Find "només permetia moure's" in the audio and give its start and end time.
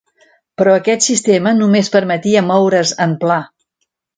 1.59-2.95